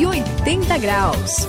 [0.00, 1.46] 180 graus.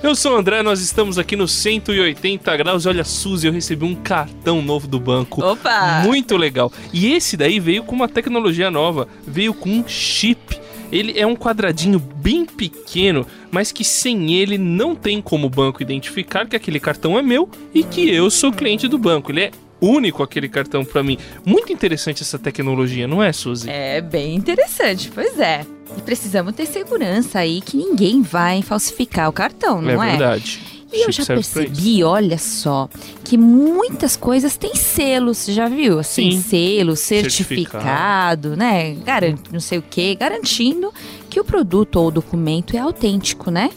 [0.00, 2.86] Eu sou o André, nós estamos aqui no 180 graus.
[2.86, 5.44] Olha, Suzy, eu recebi um cartão novo do banco.
[5.44, 6.02] Opa!
[6.04, 6.72] Muito legal.
[6.92, 10.60] E esse daí veio com uma tecnologia nova, veio com um chip.
[10.92, 15.82] Ele é um quadradinho bem pequeno, mas que sem ele não tem como o banco
[15.82, 19.30] identificar que aquele cartão é meu e que eu sou cliente do banco.
[19.30, 21.18] Ele é único aquele cartão para mim.
[21.44, 23.68] Muito interessante essa tecnologia, não é, Suzy?
[23.68, 25.66] É bem interessante, pois é.
[25.98, 30.08] E precisamos ter segurança aí que ninguém vai falsificar o cartão, não é?
[30.08, 30.74] É verdade.
[30.94, 32.88] E eu já percebi, olha só,
[33.24, 35.98] que muitas coisas têm selos, você já viu?
[35.98, 36.40] Assim, Sim.
[36.40, 38.94] selo, certificado, né?
[39.04, 40.94] Garan não sei o quê, garantindo
[41.34, 43.68] que o produto ou o documento é autêntico, né?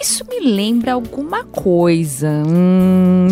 [0.00, 2.28] Isso me lembra alguma coisa.
[2.46, 3.26] Hum.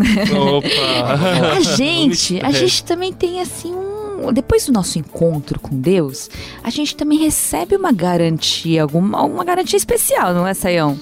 [0.57, 1.53] Opa!
[1.55, 4.33] A gente, a gente também tem assim um.
[4.33, 6.29] Depois do nosso encontro com Deus,
[6.63, 10.99] a gente também recebe uma garantia, alguma uma garantia especial, não é, Saião?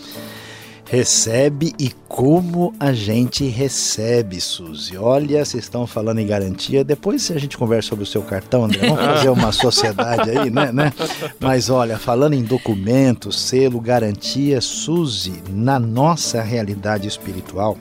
[0.91, 4.97] Recebe e como a gente recebe, Suzy.
[4.97, 6.82] Olha, vocês estão falando em garantia.
[6.82, 8.88] Depois a gente conversa sobre o seu cartão, André.
[8.88, 10.72] Vamos fazer uma sociedade aí, né?
[10.72, 10.92] né?
[11.38, 17.78] Mas olha, falando em documento, selo, garantia, Suzy, na nossa realidade espiritual,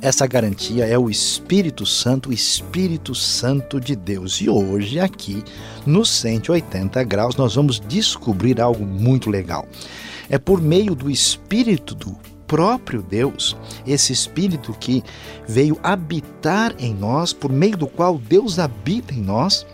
[0.00, 4.40] essa garantia é o Espírito Santo, o Espírito Santo de Deus.
[4.40, 5.44] E hoje, aqui
[5.86, 9.68] no 180 graus, nós vamos descobrir algo muito legal.
[10.32, 12.16] É por meio do Espírito do
[12.46, 13.54] próprio Deus,
[13.86, 15.04] esse Espírito que
[15.46, 19.66] veio habitar em nós, por meio do qual Deus habita em nós,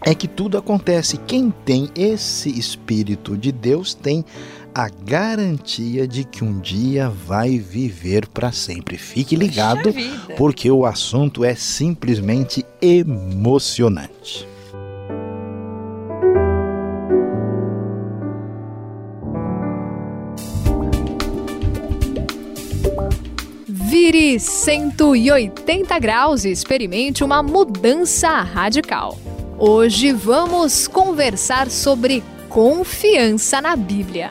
[0.00, 1.16] é que tudo acontece.
[1.18, 4.24] Quem tem esse Espírito de Deus tem
[4.72, 8.96] a garantia de que um dia vai viver para sempre.
[8.96, 9.92] Fique ligado,
[10.36, 14.49] porque o assunto é simplesmente emocionante.
[24.12, 29.16] Vire 180 graus e experimente uma mudança radical.
[29.56, 34.28] Hoje vamos conversar sobre confiança na Bíblia.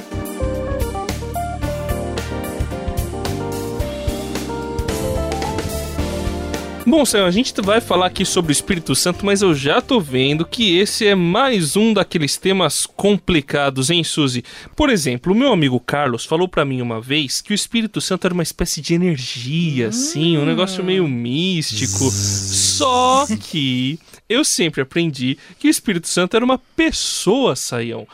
[6.90, 10.00] Bom, Sam, a gente vai falar aqui sobre o Espírito Santo, mas eu já tô
[10.00, 14.44] vendo que esse é mais um daqueles temas complicados, hein, Suzy?
[14.76, 18.26] Por exemplo, o meu amigo Carlos falou pra mim uma vez que o Espírito Santo
[18.26, 22.10] era uma espécie de energia, assim, um negócio meio místico.
[22.10, 28.08] Só que eu sempre aprendi que o Espírito Santo era uma pessoa, Saião.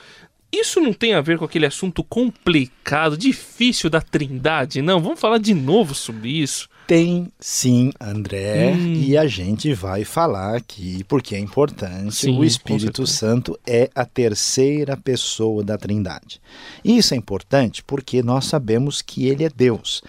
[0.51, 4.99] Isso não tem a ver com aquele assunto complicado, difícil da trindade, não?
[4.99, 6.67] Vamos falar de novo sobre isso.
[6.87, 8.93] Tem sim, André, Hum.
[8.93, 12.13] e a gente vai falar aqui porque é importante.
[12.15, 13.07] Sim, o Espírito.
[13.07, 16.39] Santo é a terceira pessoa da Trindade.
[16.83, 20.03] Isso é importante porque nós sabemos que ele é Deus.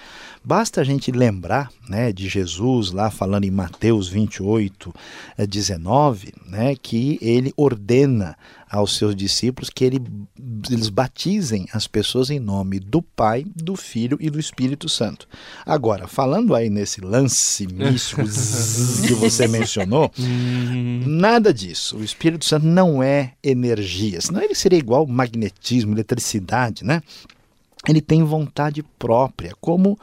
[0.46, 4.94] Basta a gente lembrar né, de Jesus lá falando em Mateus 28,
[5.36, 8.38] eh, 19, né, que ele ordena
[8.70, 10.00] aos seus discípulos que ele,
[10.70, 15.26] eles batizem as pessoas em nome do Pai, do Filho e do Espírito Santo.
[15.66, 18.22] Agora, falando aí nesse lance místico
[19.04, 20.12] que você mencionou,
[21.04, 21.96] nada disso.
[21.96, 27.02] O Espírito Santo não é energia, senão ele seria igual magnetismo, eletricidade, né?
[27.88, 29.98] Ele tem vontade própria, como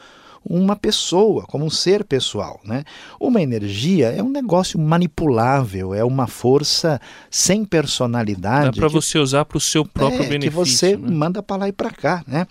[0.45, 2.83] uma pessoa, como um ser pessoal, né?
[3.19, 6.99] Uma energia é um negócio manipulável, é uma força
[7.29, 8.79] sem Dá personalidade.
[8.79, 10.63] pra que você usar pro seu próprio é, benefício.
[10.63, 11.09] que você né?
[11.09, 12.45] manda para lá e para cá, né?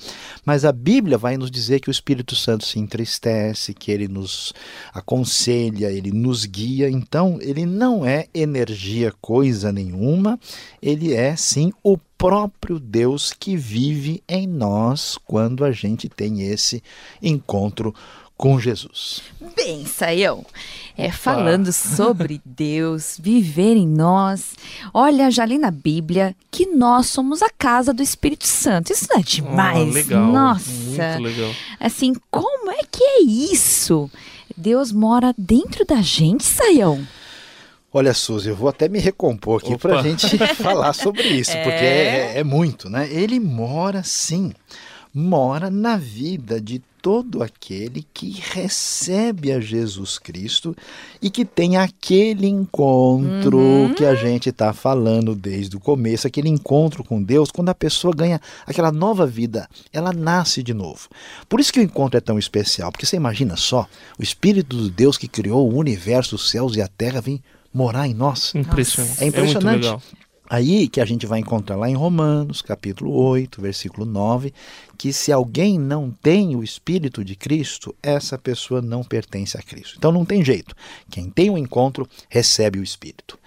[0.45, 4.53] Mas a Bíblia vai nos dizer que o Espírito Santo se entristece, que ele nos
[4.93, 6.89] aconselha, ele nos guia.
[6.91, 10.39] Então, ele não é energia coisa nenhuma,
[10.81, 16.81] ele é sim o próprio Deus que vive em nós quando a gente tem esse
[17.21, 17.93] encontro
[18.37, 19.23] com Jesus.
[19.57, 20.47] Bem, Saião,
[20.97, 24.55] é falando sobre Deus, viver em nós.
[24.95, 28.93] Olha, já li na Bíblia que nós somos a casa do Espírito Santo.
[28.93, 29.89] Isso não é demais?
[29.89, 30.33] Oh, legal.
[30.33, 31.19] Nossa.
[31.19, 31.51] Muito legal.
[31.81, 34.09] Assim, como é que é isso?
[34.57, 37.05] Deus mora dentro da gente, Saião?
[37.95, 41.85] Olha, Suzy, eu vou até me recompor aqui para a gente falar sobre isso, porque
[41.85, 43.07] é, é muito, né?
[43.13, 44.55] Ele mora sim,
[45.13, 50.75] mora na vida de todo aquele que recebe a Jesus Cristo
[51.21, 53.93] e que tem aquele encontro uhum.
[53.93, 58.15] que a gente está falando desde o começo, aquele encontro com Deus, quando a pessoa
[58.15, 61.09] ganha aquela nova vida, ela nasce de novo.
[61.49, 63.87] Por isso que o encontro é tão especial, porque você imagina só,
[64.17, 67.43] o Espírito de Deus que criou o universo, os céus e a terra vem
[67.73, 68.55] morar em nós.
[68.55, 69.23] Impressionante.
[69.23, 69.87] É impressionante.
[69.87, 70.23] É
[70.53, 74.53] Aí que a gente vai encontrar lá em Romanos, capítulo 8, versículo 9,
[74.99, 79.95] que se alguém não tem o Espírito de Cristo, essa pessoa não pertence a Cristo.
[79.97, 80.77] Então não tem jeito.
[81.11, 83.39] Quem tem o um encontro recebe o Espírito.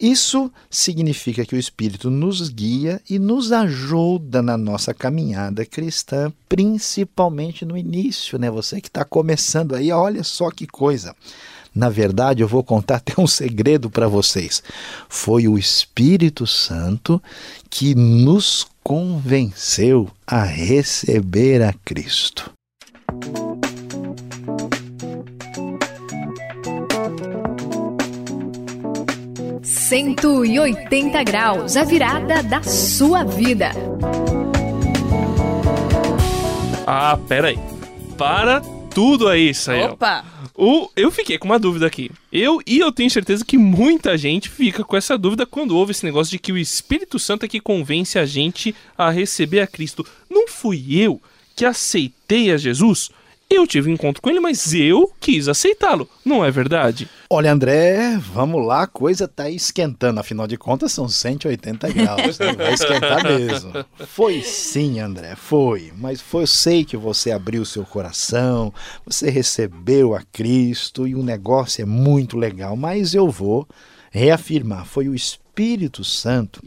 [0.00, 7.66] Isso significa que o Espírito nos guia e nos ajuda na nossa caminhada cristã, principalmente
[7.66, 8.48] no início, né?
[8.48, 11.14] Você que está começando aí, olha só que coisa.
[11.74, 14.62] Na verdade, eu vou contar até um segredo para vocês.
[15.08, 17.22] Foi o Espírito Santo
[17.70, 22.50] que nos convenceu a receber a Cristo.
[29.62, 33.70] Cento e oitenta graus, a virada da sua vida.
[36.86, 37.58] Ah, peraí.
[38.16, 38.60] Para
[38.94, 39.92] tudo aí, Sayão.
[39.92, 40.24] Opa!
[40.60, 42.10] O, eu fiquei com uma dúvida aqui.
[42.32, 46.04] Eu e eu tenho certeza que muita gente fica com essa dúvida quando ouve esse
[46.04, 50.04] negócio de que o Espírito Santo é que convence a gente a receber a Cristo.
[50.28, 51.22] Não fui eu
[51.54, 53.08] que aceitei a Jesus?
[53.50, 57.08] Eu tive um encontro com ele, mas eu quis aceitá-lo, não é verdade?
[57.30, 62.52] Olha, André, vamos lá, a coisa tá esquentando, afinal de contas são 180 graus, né?
[62.52, 63.72] vai esquentar mesmo.
[64.06, 68.72] Foi sim, André, foi, mas foi, eu sei que você abriu seu coração,
[69.04, 73.66] você recebeu a Cristo e o negócio é muito legal, mas eu vou
[74.10, 75.47] reafirmar, foi o Espírito
[76.04, 76.62] Santo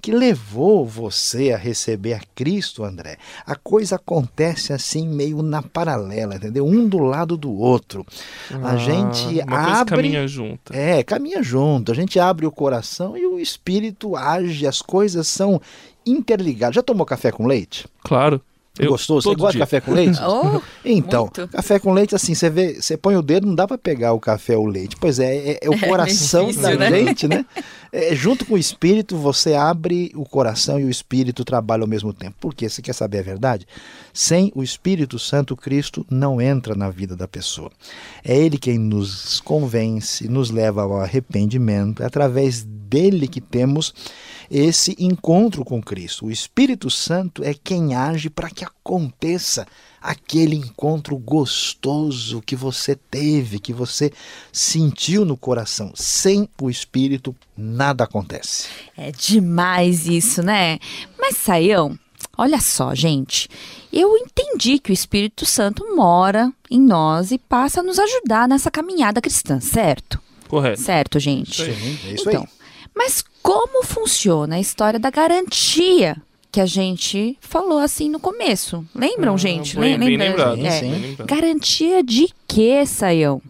[0.00, 3.18] que levou você a receber a Cristo, André.
[3.44, 6.66] A coisa acontece assim meio na paralela, entendeu?
[6.66, 8.06] Um do lado do outro.
[8.50, 10.72] Ah, a gente abre, caminha junto.
[10.72, 11.92] É, caminha junto.
[11.92, 15.60] A gente abre o coração e o espírito age, as coisas são
[16.06, 16.76] interligadas.
[16.76, 17.86] Já tomou café com leite?
[18.02, 18.40] Claro.
[18.78, 19.28] Eu, Gostoso?
[19.28, 19.66] Você gosta dia.
[19.66, 20.18] de café com leite?
[20.22, 21.48] oh, então, muito.
[21.48, 24.20] café com leite, assim, você vê, você põe o dedo, não dá para pegar o
[24.20, 24.96] café ou o leite.
[24.96, 26.90] Pois é, é, é o é coração difícil, da né?
[26.90, 27.44] gente, né?
[27.90, 32.12] É, junto com o espírito, você abre o coração e o espírito trabalham ao mesmo
[32.12, 32.36] tempo.
[32.38, 32.68] Por quê?
[32.68, 33.66] Você quer saber a verdade?
[34.12, 37.70] Sem o Espírito Santo, Cristo não entra na vida da pessoa.
[38.22, 42.02] É Ele quem nos convence, nos leva ao arrependimento.
[42.02, 43.94] É através dele que temos
[44.50, 46.26] esse encontro com Cristo.
[46.26, 49.66] O Espírito Santo é quem age para que aconteça
[50.00, 54.12] aquele encontro gostoso que você teve, que você
[54.52, 55.92] sentiu no coração.
[55.94, 58.68] Sem o Espírito, nada acontece.
[58.96, 60.78] É demais isso, né?
[61.18, 61.98] Mas, Saião,
[62.36, 63.48] olha só, gente.
[63.92, 68.70] Eu entendi que o Espírito Santo mora em nós e passa a nos ajudar nessa
[68.70, 70.20] caminhada cristã, certo?
[70.46, 70.80] Correto.
[70.80, 71.64] Certo, gente?
[71.64, 72.48] Sim, é isso então, aí.
[72.94, 76.16] Mas como funciona a história da garantia
[76.50, 78.84] que a gente falou assim no começo?
[78.94, 79.76] Lembram, ah, gente?
[79.76, 80.06] Bem, Lembra?
[80.06, 80.66] Bem lembrado.
[80.66, 80.70] É.
[80.70, 81.16] Sim.
[81.26, 83.40] Garantia de quê, Saião?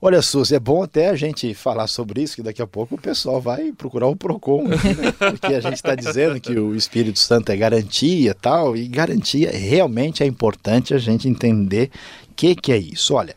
[0.00, 3.00] Olha, Suzy, é bom até a gente falar sobre isso, que daqui a pouco o
[3.00, 4.76] pessoal vai procurar o PROCON, né?
[5.18, 10.22] porque a gente está dizendo que o Espírito Santo é garantia tal, e garantia realmente
[10.22, 11.90] é importante a gente entender
[12.30, 13.14] o que, que é isso.
[13.14, 13.34] Olha,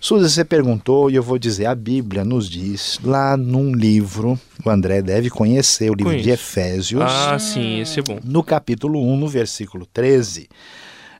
[0.00, 4.70] Suzy, você perguntou e eu vou dizer: a Bíblia nos diz lá num livro, o
[4.70, 6.24] André deve conhecer, o livro Conheço.
[6.24, 7.02] de Efésios.
[7.02, 8.18] Ah, sim, esse é bom.
[8.22, 10.48] No capítulo 1, no versículo 13,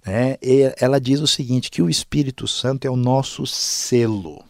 [0.04, 0.36] né,
[0.80, 4.44] ela diz o seguinte: que o Espírito Santo é o nosso selo.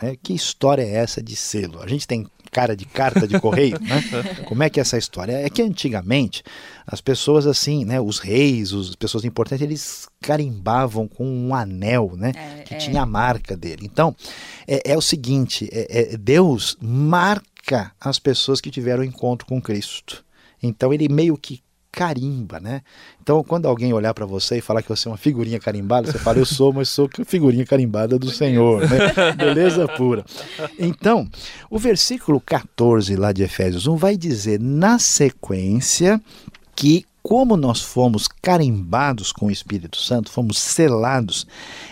[0.00, 0.16] Né?
[0.22, 1.80] Que história é essa de selo?
[1.82, 4.02] A gente tem cara de carta de correio, né?
[4.46, 5.32] Como é que é essa história?
[5.32, 6.44] É que antigamente
[6.86, 12.32] as pessoas assim, né, os reis, as pessoas importantes, eles carimbavam com um anel, né,
[12.36, 12.76] é, que é.
[12.76, 13.88] tinha a marca dele.
[13.90, 14.14] Então,
[14.68, 20.22] é, é o seguinte, é, é, Deus marca as pessoas que tiveram encontro com Cristo.
[20.62, 22.80] Então ele meio que carimba, né?
[23.22, 26.18] Então, quando alguém olhar para você e falar que você é uma figurinha carimbada, você
[26.18, 29.32] fala, eu sou, mas sou figurinha carimbada do Senhor, né?
[29.36, 30.24] Beleza pura.
[30.78, 31.28] Então,
[31.70, 36.20] o versículo 14 lá de Efésios 1 vai dizer na sequência
[36.74, 41.46] que como nós fomos carimbados com o Espírito Santo, fomos selados,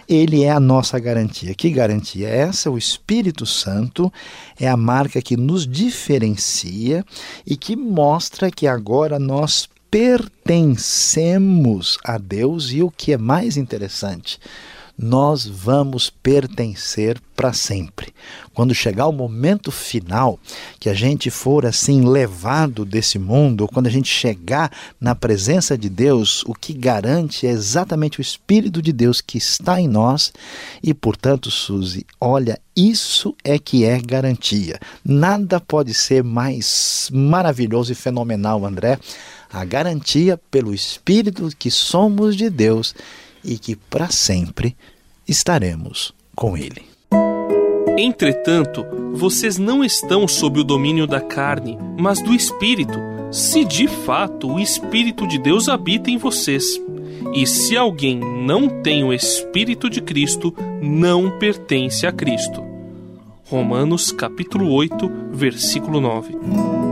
[0.09, 1.55] ele é a nossa garantia.
[1.55, 2.71] Que garantia é essa?
[2.71, 4.13] O Espírito Santo
[4.59, 7.05] é a marca que nos diferencia
[7.47, 14.39] e que mostra que agora nós pertencemos a Deus e o que é mais interessante,
[15.03, 18.13] nós vamos pertencer para sempre.
[18.53, 20.39] Quando chegar o momento final,
[20.79, 24.71] que a gente for assim levado desse mundo, ou quando a gente chegar
[25.01, 29.81] na presença de Deus, o que garante é exatamente o Espírito de Deus que está
[29.81, 30.35] em nós.
[30.83, 34.79] E, portanto, Suzy, olha, isso é que é garantia.
[35.03, 38.99] Nada pode ser mais maravilhoso e fenomenal, André.
[39.53, 42.95] A garantia pelo Espírito que somos de Deus
[43.45, 44.77] e que para sempre
[45.27, 46.83] estaremos com Ele.
[47.99, 52.99] Entretanto, vocês não estão sob o domínio da carne, mas do Espírito,
[53.31, 56.81] se de fato o Espírito de Deus habita em vocês.
[57.35, 62.65] E se alguém não tem o Espírito de Cristo, não pertence a Cristo.
[63.45, 66.90] Romanos capítulo 8, versículo 9.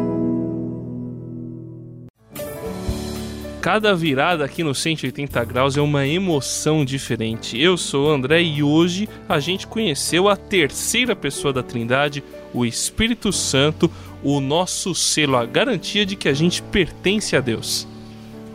[3.61, 7.61] Cada virada aqui no 180 graus é uma emoção diferente.
[7.61, 12.23] Eu sou o André e hoje a gente conheceu a terceira pessoa da Trindade,
[12.55, 13.91] o Espírito Santo,
[14.23, 17.87] o nosso selo, a garantia de que a gente pertence a Deus.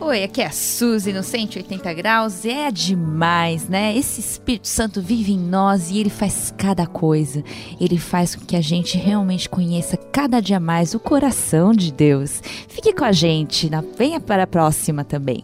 [0.06, 2.44] Oi, aqui é a Suzy no 180 graus.
[2.44, 3.96] É demais, né?
[3.96, 7.42] Esse Espírito Santo vive em nós e ele faz cada coisa.
[7.80, 12.42] Ele faz com que a gente realmente conheça cada dia mais o coração de Deus.
[12.68, 15.42] Fique com a gente, venha para a próxima também.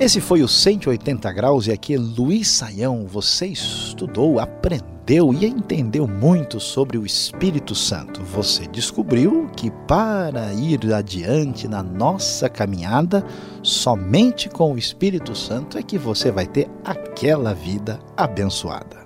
[0.00, 6.08] Esse foi o 180 graus e aqui Luiz Saião, você estudou, aprendeu aprendeu e entendeu
[6.08, 13.24] muito sobre o Espírito Santo, você descobriu que para ir adiante na nossa caminhada,
[13.62, 19.05] somente com o Espírito Santo é que você vai ter aquela vida abençoada.